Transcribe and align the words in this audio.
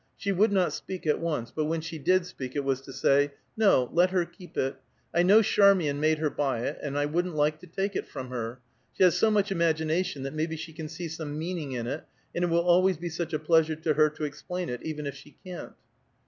She 0.17 0.31
would 0.31 0.51
not 0.51 0.73
speak 0.73 1.05
at 1.05 1.19
once, 1.19 1.51
but 1.55 1.65
when 1.65 1.79
she 1.79 1.99
did 1.99 2.25
speak, 2.25 2.55
it 2.55 2.63
was 2.63 2.81
to 2.81 2.91
say, 2.91 3.33
"No, 3.55 3.87
let 3.93 4.09
her 4.09 4.25
keep 4.25 4.57
it. 4.57 4.77
I 5.13 5.21
know 5.21 5.43
Charmian 5.43 5.99
made 5.99 6.17
her 6.17 6.31
buy 6.31 6.61
it 6.61 6.79
and 6.81 6.97
I 6.97 7.05
wouldn't 7.05 7.35
like 7.35 7.59
to 7.59 7.67
take 7.67 7.95
it 7.95 8.07
from 8.07 8.29
her. 8.31 8.59
She 8.97 9.03
has 9.03 9.15
so 9.15 9.29
much 9.29 9.51
imagination 9.51 10.23
that 10.23 10.33
maybe 10.33 10.55
she 10.55 10.73
can 10.73 10.89
see 10.89 11.07
some 11.07 11.37
meaning 11.37 11.73
in 11.73 11.85
it 11.85 12.03
and 12.33 12.43
it 12.43 12.47
will 12.49 12.61
always 12.65 12.97
be 12.97 13.09
such 13.09 13.31
a 13.31 13.37
pleasure 13.37 13.75
to 13.75 13.93
her 13.93 14.09
to 14.09 14.23
explain 14.23 14.69
it 14.69 14.81
even 14.81 15.05
if 15.05 15.13
she 15.13 15.37
can't." 15.45 15.73